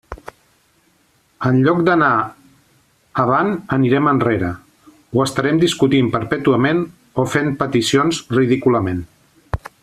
En 1.49 1.57
lloc 1.67 1.81
d'anar 1.89 2.09
avant 3.23 3.53
anirem 3.77 4.09
arrere, 4.13 4.49
o 5.19 5.23
estarem 5.27 5.61
discutint 5.65 6.11
perpètuament 6.17 6.83
o 7.25 7.27
fent 7.37 7.53
peticions 7.63 8.25
ridículament. 8.41 9.07